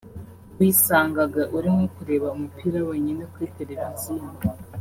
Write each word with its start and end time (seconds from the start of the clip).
wisangaga 0.57 1.41
uri 1.55 1.67
nko 1.75 1.87
kureba 1.95 2.27
umupira 2.35 2.79
wenyine 2.89 3.23
kuri 3.31 3.51
televiziyo 3.57 4.25